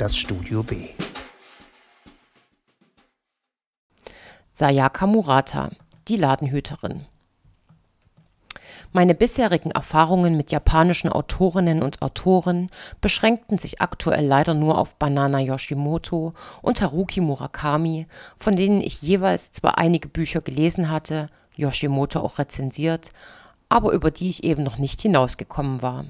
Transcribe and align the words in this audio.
das 0.00 0.16
Studio 0.16 0.62
B. 0.62 0.88
Sayaka 4.54 5.06
Murata, 5.06 5.68
die 6.08 6.16
Ladenhüterin. 6.16 7.04
Meine 8.92 9.14
bisherigen 9.14 9.72
Erfahrungen 9.72 10.38
mit 10.38 10.52
japanischen 10.52 11.12
Autorinnen 11.12 11.82
und 11.82 12.00
Autoren 12.00 12.70
beschränkten 13.02 13.58
sich 13.58 13.82
aktuell 13.82 14.24
leider 14.24 14.54
nur 14.54 14.78
auf 14.78 14.96
Banana 14.96 15.38
Yoshimoto 15.38 16.32
und 16.62 16.80
Haruki 16.80 17.20
Murakami, 17.20 18.06
von 18.38 18.56
denen 18.56 18.80
ich 18.80 19.02
jeweils 19.02 19.52
zwar 19.52 19.76
einige 19.76 20.08
Bücher 20.08 20.40
gelesen 20.40 20.88
hatte, 20.88 21.28
Yoshimoto 21.56 22.20
auch 22.20 22.38
rezensiert, 22.38 23.12
aber 23.68 23.92
über 23.92 24.10
die 24.10 24.30
ich 24.30 24.44
eben 24.44 24.62
noch 24.62 24.78
nicht 24.78 25.02
hinausgekommen 25.02 25.82
war. 25.82 26.06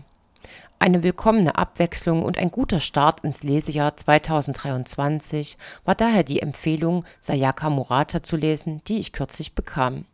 Eine 0.82 1.02
willkommene 1.02 1.56
Abwechslung 1.56 2.22
und 2.22 2.38
ein 2.38 2.50
guter 2.50 2.80
Start 2.80 3.20
ins 3.20 3.42
Lesejahr 3.42 3.98
2023 3.98 5.58
war 5.84 5.94
daher 5.94 6.22
die 6.22 6.40
Empfehlung, 6.40 7.04
Sayaka 7.20 7.68
Murata 7.68 8.22
zu 8.22 8.38
lesen, 8.38 8.80
die 8.88 8.98
ich 8.98 9.12
kürzlich 9.12 9.54
bekam. 9.54 10.06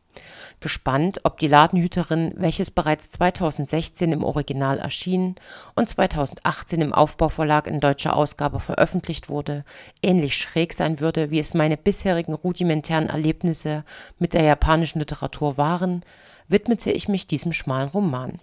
Gespannt, 0.58 1.20
ob 1.22 1.38
die 1.38 1.46
Ladenhüterin, 1.46 2.34
welches 2.36 2.72
bereits 2.72 3.10
2016 3.10 4.10
im 4.10 4.24
Original 4.24 4.80
erschien 4.80 5.36
und 5.76 5.88
2018 5.88 6.80
im 6.80 6.92
Aufbauverlag 6.92 7.68
in 7.68 7.78
deutscher 7.78 8.16
Ausgabe 8.16 8.58
veröffentlicht 8.58 9.28
wurde, 9.28 9.64
ähnlich 10.02 10.36
schräg 10.36 10.72
sein 10.72 10.98
würde, 10.98 11.30
wie 11.30 11.38
es 11.38 11.54
meine 11.54 11.76
bisherigen 11.76 12.34
rudimentären 12.34 13.08
Erlebnisse 13.08 13.84
mit 14.18 14.34
der 14.34 14.42
japanischen 14.42 14.98
Literatur 14.98 15.58
waren, 15.58 16.04
widmete 16.48 16.90
ich 16.90 17.06
mich 17.06 17.28
diesem 17.28 17.52
schmalen 17.52 17.90
Roman. 17.90 18.40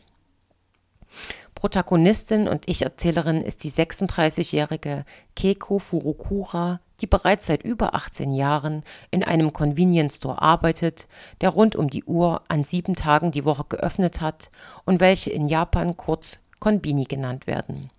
Protagonistin 1.63 2.49
und 2.49 2.67
Ich-Erzählerin 2.67 3.41
ist 3.41 3.63
die 3.63 3.71
36-jährige 3.71 5.05
Keiko 5.33 5.79
Furukura, 5.79 6.81
die 6.99 7.07
bereits 7.07 7.45
seit 7.45 7.63
über 7.63 7.95
18 7.95 8.33
Jahren 8.33 8.83
in 9.11 9.23
einem 9.23 9.53
Convenience 9.53 10.17
Store 10.17 10.41
arbeitet, 10.41 11.07
der 11.39 11.51
rund 11.51 11.77
um 11.77 11.89
die 11.89 12.03
Uhr 12.03 12.41
an 12.49 12.65
sieben 12.65 12.97
Tagen 12.97 13.31
die 13.31 13.45
Woche 13.45 13.63
geöffnet 13.69 14.19
hat 14.19 14.49
und 14.83 14.99
welche 14.99 15.29
in 15.29 15.47
Japan 15.47 15.95
kurz 15.95 16.37
Konbini 16.59 17.05
genannt 17.05 17.47
werden. 17.47 17.91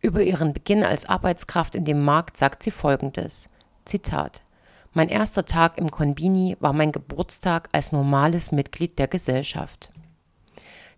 Über 0.00 0.22
ihren 0.22 0.52
Beginn 0.52 0.82
als 0.82 1.08
Arbeitskraft 1.08 1.76
in 1.76 1.84
dem 1.84 2.02
Markt 2.02 2.36
sagt 2.36 2.64
sie 2.64 2.72
folgendes: 2.72 3.48
Zitat 3.84 4.42
Mein 4.92 5.10
erster 5.10 5.44
Tag 5.44 5.78
im 5.78 5.92
Konbini 5.92 6.56
war 6.58 6.72
mein 6.72 6.90
Geburtstag 6.90 7.68
als 7.70 7.92
normales 7.92 8.50
Mitglied 8.50 8.98
der 8.98 9.06
Gesellschaft. 9.06 9.92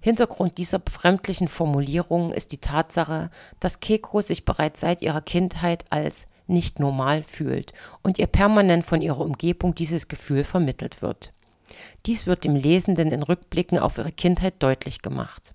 Hintergrund 0.01 0.59
dieser 0.59 0.79
befremdlichen 0.79 1.49
Formulierung 1.49 2.33
ist 2.33 2.53
die 2.53 2.61
Tatsache, 2.61 3.31
dass 3.61 3.81
Keko 3.81 4.21
sich 4.21 4.45
bereits 4.45 4.81
seit 4.81 5.03
ihrer 5.03 5.21
Kindheit 5.21 5.85
als 5.91 6.27
nicht 6.47 6.79
normal 6.79 7.23
fühlt 7.23 7.73
und 8.03 8.19
ihr 8.19 8.27
permanent 8.27 8.85
von 8.87 9.03
ihrer 9.03 9.21
Umgebung 9.21 9.75
dieses 9.75 10.09
Gefühl 10.09 10.45
vermittelt 10.45 11.03
wird. 11.03 11.33
Dies 12.07 12.27
wird 12.27 12.45
dem 12.45 12.55
Lesenden 12.55 13.11
in 13.11 13.23
Rückblicken 13.23 13.79
auf 13.79 13.99
ihre 13.99 14.13
Kindheit 14.13 14.55
deutlich 14.61 15.03
gemacht. 15.03 15.53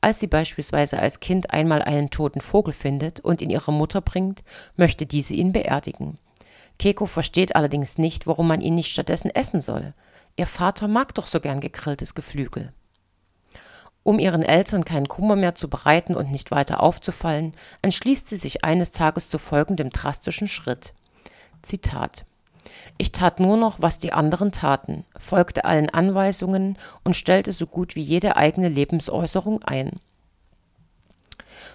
Als 0.00 0.20
sie 0.20 0.26
beispielsweise 0.26 0.98
als 0.98 1.20
Kind 1.20 1.50
einmal 1.50 1.82
einen 1.82 2.10
toten 2.10 2.40
Vogel 2.40 2.74
findet 2.74 3.20
und 3.20 3.40
ihn 3.40 3.50
ihrer 3.50 3.72
Mutter 3.72 4.00
bringt, 4.00 4.42
möchte 4.76 5.06
diese 5.06 5.34
ihn 5.34 5.52
beerdigen. 5.52 6.18
Keko 6.78 7.06
versteht 7.06 7.54
allerdings 7.54 7.98
nicht, 7.98 8.26
warum 8.26 8.48
man 8.48 8.60
ihn 8.60 8.74
nicht 8.74 8.90
stattdessen 8.90 9.30
essen 9.30 9.60
soll. 9.60 9.94
Ihr 10.36 10.46
Vater 10.46 10.88
mag 10.88 11.14
doch 11.14 11.26
so 11.26 11.40
gern 11.40 11.60
gegrilltes 11.60 12.14
Geflügel. 12.14 12.72
Um 14.04 14.18
ihren 14.18 14.42
Eltern 14.42 14.84
keinen 14.84 15.08
Kummer 15.08 15.36
mehr 15.36 15.54
zu 15.54 15.68
bereiten 15.68 16.14
und 16.14 16.32
nicht 16.32 16.50
weiter 16.50 16.82
aufzufallen, 16.82 17.54
entschließt 17.82 18.28
sie 18.28 18.36
sich 18.36 18.64
eines 18.64 18.90
Tages 18.90 19.30
zu 19.30 19.38
folgendem 19.38 19.90
drastischen 19.90 20.48
Schritt. 20.48 20.92
Zitat 21.62 22.24
Ich 22.98 23.12
tat 23.12 23.38
nur 23.38 23.56
noch, 23.56 23.80
was 23.80 23.98
die 23.98 24.12
anderen 24.12 24.50
taten, 24.50 25.04
folgte 25.16 25.64
allen 25.64 25.88
Anweisungen 25.88 26.76
und 27.04 27.16
stellte 27.16 27.52
so 27.52 27.66
gut 27.66 27.94
wie 27.94 28.02
jede 28.02 28.36
eigene 28.36 28.68
Lebensäußerung 28.68 29.62
ein. 29.62 30.00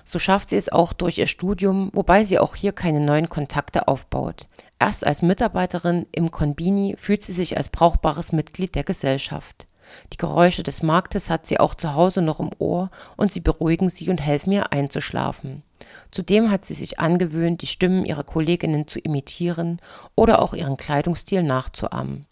So 0.03 0.19
schafft 0.19 0.49
sie 0.49 0.57
es 0.57 0.69
auch 0.69 0.91
durch 0.93 1.17
ihr 1.17 1.27
Studium, 1.27 1.91
wobei 1.93 2.25
sie 2.25 2.39
auch 2.39 2.55
hier 2.55 2.73
keine 2.73 2.99
neuen 2.99 3.29
Kontakte 3.29 3.87
aufbaut. 3.87 4.47
Erst 4.79 5.05
als 5.05 5.21
Mitarbeiterin 5.21 6.05
im 6.11 6.29
Konbini 6.29 6.95
fühlt 6.97 7.25
sie 7.25 7.33
sich 7.33 7.57
als 7.57 7.69
brauchbares 7.69 8.31
Mitglied 8.31 8.75
der 8.75 8.83
Gesellschaft. 8.83 9.65
Die 10.13 10.17
Geräusche 10.17 10.63
des 10.63 10.83
Marktes 10.83 11.29
hat 11.29 11.47
sie 11.47 11.59
auch 11.59 11.75
zu 11.75 11.93
Hause 11.93 12.21
noch 12.21 12.39
im 12.39 12.51
Ohr 12.59 12.89
und 13.15 13.31
sie 13.31 13.39
beruhigen 13.39 13.89
sie 13.89 14.09
und 14.09 14.19
helfen 14.19 14.51
ihr 14.51 14.71
einzuschlafen. 14.71 15.63
Zudem 16.11 16.51
hat 16.51 16.65
sie 16.65 16.73
sich 16.73 16.99
angewöhnt, 16.99 17.61
die 17.61 17.67
Stimmen 17.67 18.05
ihrer 18.05 18.23
Kolleginnen 18.23 18.87
zu 18.87 18.99
imitieren 18.99 19.79
oder 20.15 20.41
auch 20.41 20.53
ihren 20.53 20.77
Kleidungsstil 20.77 21.43
nachzuahmen. 21.43 22.25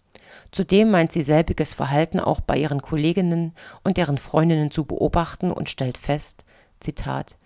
Zudem 0.51 0.91
meint 0.91 1.11
sie 1.11 1.21
selbiges 1.21 1.73
Verhalten 1.73 2.19
auch 2.19 2.39
bei 2.39 2.57
ihren 2.57 2.81
Kolleginnen 2.81 3.53
und 3.83 3.97
deren 3.97 4.17
Freundinnen 4.17 4.71
zu 4.71 4.85
beobachten 4.85 5.51
und 5.51 5.69
stellt 5.69 5.97
fest, 5.97 6.45
Zitat, 6.79 7.37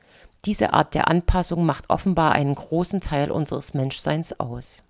diese 0.45 0.73
Art 0.73 0.93
der 0.93 1.07
Anpassung 1.07 1.65
macht 1.65 1.89
offenbar 1.89 2.31
einen 2.31 2.55
großen 2.55 3.01
Teil 3.01 3.31
unseres 3.31 3.73
Menschseins 3.73 4.39
aus. 4.39 4.83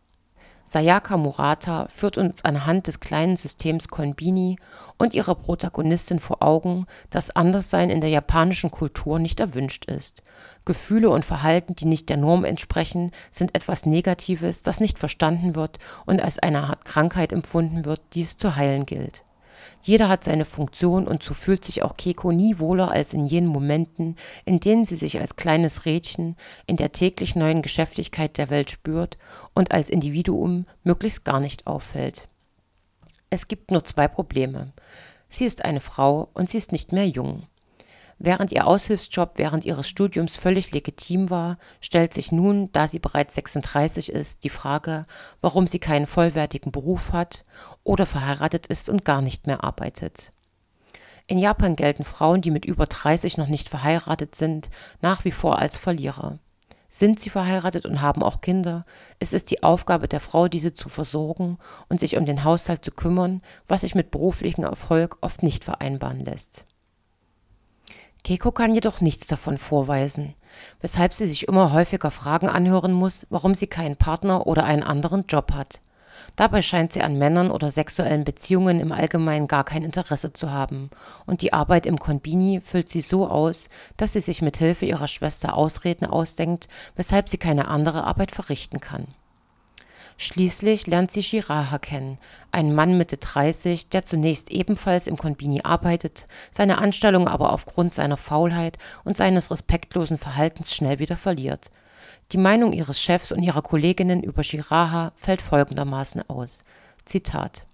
Sayaka 0.70 1.18
Murata 1.18 1.88
führt 1.88 2.20
uns 2.20 2.46
anhand 2.46 2.86
des 2.86 3.00
kleinen 3.00 3.38
Systems 3.38 3.88
Konbini 3.88 4.60
und 5.00 5.16
ihrer 5.16 5.34
Protagonistin 5.34 6.20
vor 6.20 6.44
Augen, 6.44 6.86
dass 7.10 7.32
Anderssein 7.32 7.90
in 7.90 8.02
der 8.02 8.12
japanischen 8.12 8.70
Kultur 8.70 9.18
nicht 9.18 9.40
erwünscht 9.40 9.86
ist. 9.86 10.22
Gefühle 10.66 11.10
und 11.10 11.26
Verhalten, 11.26 11.74
die 11.74 11.86
nicht 11.86 12.08
der 12.08 12.18
Norm 12.18 12.46
entsprechen, 12.46 13.10
sind 13.32 13.56
etwas 13.56 13.88
Negatives, 13.88 14.62
das 14.62 14.80
nicht 14.80 15.00
verstanden 15.00 15.56
wird 15.56 15.80
und 16.06 16.22
als 16.22 16.38
eine 16.38 16.62
Art 16.62 16.86
Krankheit 16.86 17.34
empfunden 17.34 17.84
wird, 17.86 18.02
die 18.14 18.22
es 18.22 18.38
zu 18.38 18.56
heilen 18.56 18.86
gilt. 18.86 19.24
Jeder 19.82 20.10
hat 20.10 20.24
seine 20.24 20.46
Funktion 20.46 21.08
und 21.08 21.24
so 21.24 21.34
fühlt 21.34 21.64
sich 21.64 21.84
auch 21.84 21.96
Keiko 21.96 22.32
nie 22.32 22.60
wohler 22.60 22.92
als 22.92 23.14
in 23.14 23.26
jenen 23.26 23.48
Momenten, 23.48 24.16
in 24.46 24.60
denen 24.60 24.86
sie 24.86 24.96
sich 24.96 25.20
als 25.20 25.36
kleines 25.36 25.86
Rädchen 25.86 26.36
in 26.68 26.76
der 26.76 26.92
täglich 26.92 27.36
neuen 27.36 27.62
Geschäftigkeit 27.62 28.38
der 28.38 28.50
Welt 28.50 28.72
spürt 28.72 29.18
und 29.54 29.72
als 29.72 29.90
Individuum 29.90 30.66
möglichst 30.84 31.24
gar 31.24 31.40
nicht 31.40 31.66
auffällt. 31.66 32.28
Es 33.30 33.48
gibt 33.48 33.72
nur 33.72 33.86
zwei 33.86 34.08
Probleme. 34.08 34.74
Sie 35.30 35.46
ist 35.46 35.64
eine 35.64 35.80
Frau 35.80 36.30
und 36.34 36.50
sie 36.50 36.58
ist 36.58 36.72
nicht 36.72 36.92
mehr 36.92 37.08
jung. 37.08 37.44
Während 38.22 38.52
ihr 38.52 38.68
Aushilfsjob 38.68 39.32
während 39.38 39.64
ihres 39.64 39.88
Studiums 39.88 40.36
völlig 40.36 40.72
legitim 40.72 41.30
war, 41.30 41.58
stellt 41.80 42.14
sich 42.14 42.34
nun, 42.34 42.70
da 42.74 42.86
sie 42.86 43.00
bereits 43.00 43.34
36 43.36 44.12
ist, 44.12 44.44
die 44.44 44.50
Frage, 44.50 45.06
warum 45.40 45.68
sie 45.68 45.80
keinen 45.80 46.06
vollwertigen 46.06 46.74
Beruf 46.74 47.14
hat 47.14 47.46
oder 47.86 48.06
verheiratet 48.06 48.68
ist 48.68 48.90
und 48.90 49.06
gar 49.06 49.22
nicht 49.22 49.48
mehr 49.48 49.64
arbeitet. 49.64 50.34
In 51.28 51.38
Japan 51.38 51.78
gelten 51.78 52.04
Frauen, 52.04 52.42
die 52.42 52.52
mit 52.52 52.66
über 52.66 52.88
30 52.88 53.38
noch 53.38 53.48
nicht 53.48 53.70
verheiratet 53.70 54.36
sind, 54.36 54.70
nach 55.02 55.24
wie 55.24 55.32
vor 55.32 55.58
als 55.58 55.78
Verlierer. 55.78 56.40
Sind 56.90 57.22
sie 57.22 57.30
verheiratet 57.30 57.86
und 57.86 58.02
haben 58.02 58.22
auch 58.22 58.42
Kinder, 58.42 58.84
ist 59.20 59.34
es 59.34 59.46
die 59.46 59.64
Aufgabe 59.64 60.10
der 60.10 60.20
Frau, 60.20 60.50
diese 60.50 60.74
zu 60.74 60.90
versorgen 60.90 61.58
und 61.88 62.02
sich 62.02 62.18
um 62.18 62.26
den 62.26 62.44
Haushalt 62.44 62.84
zu 62.84 62.92
kümmern, 62.92 63.42
was 63.70 63.82
sich 63.82 63.96
mit 63.96 64.12
beruflichem 64.12 64.66
Erfolg 64.66 65.18
oft 65.22 65.42
nicht 65.42 65.64
vereinbaren 65.64 66.26
lässt. 66.26 66.66
Keiko 68.30 68.52
kann 68.52 68.76
jedoch 68.76 69.02
nichts 69.02 69.26
davon 69.26 69.58
vorweisen, 69.58 70.36
weshalb 70.82 71.16
sie 71.16 71.26
sich 71.26 71.48
immer 71.48 71.74
häufiger 71.74 72.12
Fragen 72.12 72.48
anhören 72.48 72.94
muss, 72.94 73.26
warum 73.32 73.56
sie 73.56 73.66
keinen 73.66 73.96
Partner 73.96 74.46
oder 74.46 74.66
einen 74.66 74.84
anderen 74.84 75.26
Job 75.26 75.52
hat. 75.52 75.80
Dabei 76.36 76.62
scheint 76.62 76.94
sie 76.94 77.02
an 77.02 77.18
Männern 77.18 77.50
oder 77.50 77.72
sexuellen 77.72 78.26
Beziehungen 78.26 78.80
im 78.80 78.92
Allgemeinen 78.92 79.48
gar 79.48 79.64
kein 79.64 79.82
Interesse 79.82 80.32
zu 80.32 80.52
haben, 80.52 80.92
und 81.26 81.42
die 81.42 81.54
Arbeit 81.54 81.88
im 81.88 81.98
Konbini 81.98 82.62
füllt 82.64 82.90
sie 82.90 83.02
so 83.02 83.28
aus, 83.28 83.68
dass 83.98 84.14
sie 84.14 84.22
sich 84.22 84.44
mit 84.44 84.58
Hilfe 84.58 84.86
ihrer 84.86 85.08
Schwester 85.08 85.56
Ausreden 85.56 86.06
ausdenkt, 86.06 86.68
weshalb 86.96 87.30
sie 87.30 87.40
keine 87.40 87.68
andere 87.68 88.04
Arbeit 88.04 88.30
verrichten 88.30 88.80
kann. 88.80 89.08
Schließlich 90.22 90.86
lernt 90.86 91.12
sie 91.12 91.24
Shiraha 91.24 91.78
kennen, 91.78 92.18
einen 92.52 92.76
Mann 92.76 92.98
Mitte 92.98 93.16
30, 93.16 93.88
der 93.88 94.04
zunächst 94.04 94.52
ebenfalls 94.52 95.08
im 95.08 95.16
Konbini 95.16 95.62
arbeitet, 95.64 96.28
seine 96.52 96.80
Anstellung 96.80 97.30
aber 97.30 97.54
aufgrund 97.54 97.94
seiner 97.94 98.18
Faulheit 98.18 98.78
und 99.06 99.16
seines 99.16 99.50
respektlosen 99.50 100.18
Verhaltens 100.18 100.76
schnell 100.76 101.00
wieder 101.00 101.16
verliert. 101.16 101.72
Die 102.34 102.38
Meinung 102.38 102.74
ihres 102.74 103.02
Chefs 103.02 103.32
und 103.32 103.42
ihrer 103.42 103.62
Kolleginnen 103.62 104.22
über 104.22 104.44
Shiraha 104.44 105.14
fällt 105.16 105.42
folgendermaßen 105.42 106.30
aus. 106.30 106.66
Zitat. 107.06 107.66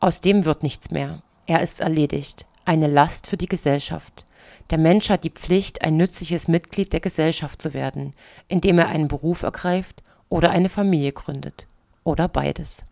Aus 0.00 0.22
dem 0.22 0.46
wird 0.46 0.62
nichts 0.62 0.90
mehr. 0.90 1.20
Er 1.44 1.60
ist 1.60 1.82
erledigt. 1.82 2.46
Eine 2.64 2.86
Last 2.86 3.26
für 3.26 3.36
die 3.36 3.44
Gesellschaft. 3.44 4.24
Der 4.70 4.78
Mensch 4.78 5.10
hat 5.10 5.22
die 5.22 5.28
Pflicht, 5.30 5.82
ein 5.82 5.98
nützliches 5.98 6.48
Mitglied 6.48 6.94
der 6.94 7.00
Gesellschaft 7.00 7.60
zu 7.60 7.74
werden, 7.74 8.14
indem 8.48 8.78
er 8.78 8.88
einen 8.88 9.08
Beruf 9.08 9.42
ergreift 9.42 10.01
oder 10.32 10.50
eine 10.50 10.70
Familie 10.70 11.12
gründet 11.12 11.66
oder 12.04 12.26
beides. 12.26 12.82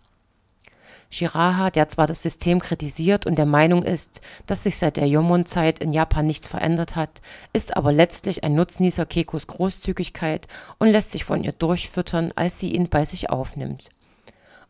Shiraha, 1.09 1.71
der 1.71 1.89
zwar 1.89 2.07
das 2.07 2.23
System 2.23 2.61
kritisiert 2.61 3.27
und 3.27 3.37
der 3.37 3.47
Meinung 3.47 3.83
ist, 3.83 4.21
dass 4.47 4.63
sich 4.63 4.77
seit 4.77 4.97
der 4.97 5.09
Jomon-Zeit 5.09 5.81
in 5.81 5.93
Japan 5.93 6.27
nichts 6.27 6.47
verändert 6.47 6.95
hat, 6.95 7.23
ist 7.53 7.77
aber 7.77 7.93
letztlich 7.93 8.45
ein 8.45 8.55
Nutznießer 8.55 9.07
Kekos 9.07 9.49
Großzügigkeit 9.49 10.47
und 10.79 10.89
lässt 10.89 11.11
sich 11.11 11.25
von 11.25 11.43
ihr 11.43 11.53
durchfüttern, 11.53 12.33
als 12.37 12.61
sie 12.61 12.73
ihn 12.75 12.89
bei 12.89 13.07
sich 13.07 13.31
aufnimmt. 13.31 13.89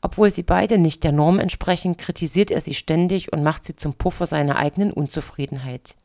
Obwohl 0.01 0.31
sie 0.31 0.45
beide 0.45 0.79
nicht 0.79 1.05
der 1.05 1.13
Norm 1.13 1.41
entsprechen, 1.41 1.99
kritisiert 1.99 2.51
er 2.51 2.63
sie 2.63 2.75
ständig 2.75 3.33
und 3.33 3.43
macht 3.43 3.65
sie 3.65 3.77
zum 3.77 3.95
Puffer 3.95 4.27
seiner 4.27 4.57
eigenen 4.57 4.93
Unzufriedenheit. 4.93 5.97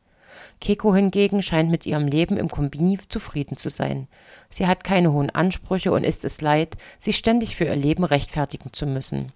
Keko 0.60 0.94
hingegen 0.94 1.42
scheint 1.42 1.70
mit 1.70 1.86
ihrem 1.86 2.06
Leben 2.06 2.36
im 2.36 2.48
Kombini 2.48 2.98
zufrieden 3.08 3.56
zu 3.56 3.68
sein. 3.68 4.08
Sie 4.48 4.66
hat 4.66 4.84
keine 4.84 5.12
hohen 5.12 5.30
Ansprüche 5.30 5.92
und 5.92 6.04
ist 6.04 6.24
es 6.24 6.40
leid, 6.40 6.76
sich 6.98 7.16
ständig 7.16 7.56
für 7.56 7.64
ihr 7.64 7.76
Leben 7.76 8.04
rechtfertigen 8.04 8.72
zu 8.72 8.86
müssen. 8.86 9.32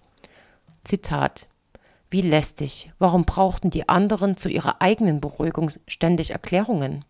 Zitat 0.84 1.46
Wie 2.10 2.22
lästig. 2.22 2.90
Warum 2.98 3.24
brauchten 3.24 3.70
die 3.70 3.88
anderen 3.88 4.36
zu 4.36 4.48
ihrer 4.48 4.80
eigenen 4.80 5.20
Beruhigung 5.20 5.70
ständig 5.86 6.30
Erklärungen? 6.30 7.04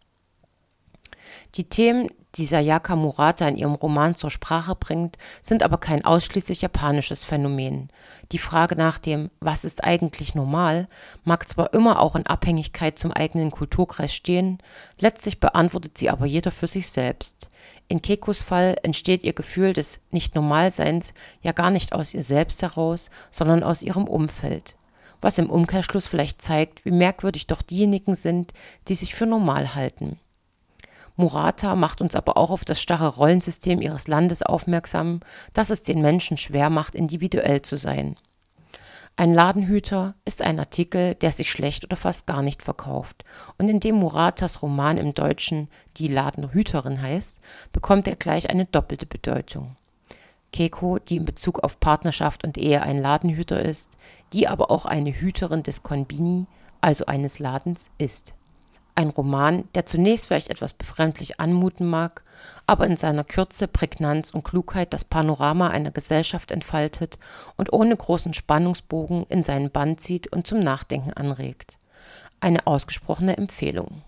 Die 1.56 1.64
Themen, 1.64 2.08
die 2.37 2.47
Sayaka 2.47 2.94
Murata 2.94 3.49
in 3.49 3.56
ihrem 3.56 3.75
Roman 3.75 4.14
zur 4.14 4.31
Sprache 4.31 4.76
bringt, 4.76 5.19
sind 5.43 5.64
aber 5.64 5.79
kein 5.79 6.05
ausschließlich 6.05 6.62
japanisches 6.62 7.25
Phänomen. 7.25 7.88
Die 8.31 8.38
Frage 8.38 8.76
nach 8.76 8.99
dem 8.99 9.31
Was 9.41 9.64
ist 9.64 9.82
eigentlich 9.82 10.37
normal 10.37 10.87
mag 11.25 11.49
zwar 11.49 11.75
immer 11.75 12.00
auch 12.00 12.14
in 12.14 12.26
Abhängigkeit 12.26 12.99
zum 13.00 13.12
eigenen 13.12 13.50
Kulturkreis 13.50 14.14
stehen, 14.14 14.58
letztlich 14.99 15.41
beantwortet 15.41 15.99
sie 15.99 16.08
aber 16.08 16.25
jeder 16.25 16.52
für 16.52 16.69
sich 16.69 16.88
selbst. 16.88 17.50
In 17.88 18.00
Kekos 18.00 18.43
Fall 18.43 18.76
entsteht 18.85 19.25
ihr 19.25 19.32
Gefühl 19.32 19.73
des 19.73 20.00
Nicht-Normalseins 20.12 21.12
ja 21.43 21.50
gar 21.50 21.73
nicht 21.73 21.93
aus 21.93 22.14
ihr 22.14 22.23
selbst 22.23 22.62
heraus, 22.62 23.11
sondern 23.32 23.64
aus 23.64 23.82
ihrem 23.82 24.05
Umfeld. 24.05 24.76
Was 25.20 25.38
im 25.38 25.50
Umkehrschluss 25.50 26.06
vielleicht 26.06 26.41
zeigt, 26.41 26.85
wie 26.85 26.93
merkwürdig 26.93 27.49
doch 27.49 27.62
diejenigen 27.62 28.14
sind, 28.14 28.55
die 28.87 28.94
sich 28.94 29.17
für 29.17 29.26
normal 29.26 29.75
halten. 29.75 30.20
Murata 31.21 31.77
macht 31.77 32.01
uns 32.01 32.17
aber 32.17 32.37
auch 32.37 32.51
auf 32.51 32.65
das 32.65 32.81
starre 32.81 33.09
Rollensystem 33.09 33.81
ihres 33.81 34.09
Landes 34.09 34.43
aufmerksam, 34.43 35.21
das 35.53 35.71
es 35.71 35.83
den 35.83 36.03
Menschen 36.03 36.37
schwer 36.37 36.71
macht, 36.71 36.95
individuell 36.95 37.63
zu 37.63 37.77
sein. 37.77 38.17
Ein 39.17 39.35
Ladenhüter 39.35 40.15
ist 40.25 40.41
ein 40.41 40.59
Artikel, 40.59 41.15
der 41.15 41.31
sich 41.31 41.51
schlecht 41.51 41.85
oder 41.85 41.97
fast 41.97 42.27
gar 42.27 42.43
nicht 42.43 42.63
verkauft. 42.63 43.25
Und 43.59 43.69
indem 43.69 43.97
Muratas 43.97 44.63
Roman 44.63 44.97
im 44.97 45.13
Deutschen 45.13 45.69
Die 45.99 46.09
Ladenhüterin 46.09 47.03
heißt, 47.03 47.41
bekommt 47.73 48.09
er 48.09 48.17
gleich 48.17 48.49
eine 48.49 48.65
doppelte 48.65 49.05
Bedeutung. 49.05 49.77
Keiko, 50.55 50.99
die 50.99 51.17
in 51.17 51.27
Bezug 51.27 51.63
auf 51.63 51.79
Partnerschaft 51.81 52.45
und 52.45 52.57
Ehe 52.57 52.83
ein 52.83 52.99
Ladenhüter 52.99 53.61
ist, 53.61 53.91
die 54.33 54.49
aber 54.49 54.71
auch 54.71 54.87
eine 54.87 55.13
Hüterin 55.13 55.63
des 55.63 55.83
Konbini, 55.83 56.47
also 56.81 57.05
eines 57.05 57.39
Ladens, 57.39 57.91
ist. 57.99 58.33
Ein 59.00 59.08
Roman, 59.08 59.67
der 59.75 59.87
zunächst 59.87 60.26
vielleicht 60.26 60.50
etwas 60.50 60.75
befremdlich 60.75 61.41
anmuten 61.41 61.88
mag, 61.88 62.23
aber 62.67 62.87
in 62.87 62.99
seiner 62.99 63.25
Kürze, 63.25 63.67
Prägnanz 63.67 64.29
und 64.29 64.44
Klugheit 64.44 64.93
das 64.93 65.05
Panorama 65.05 65.69
einer 65.69 65.91
Gesellschaft 65.91 66.50
entfaltet 66.50 67.19
und 67.56 67.73
ohne 67.73 67.97
großen 67.97 68.35
Spannungsbogen 68.35 69.25
in 69.31 69.43
seinen 69.43 69.70
Bann 69.70 69.97
zieht 69.97 70.31
und 70.31 70.47
zum 70.47 70.62
Nachdenken 70.62 71.14
anregt. 71.14 71.79
Eine 72.41 72.67
ausgesprochene 72.67 73.38
Empfehlung 73.38 74.02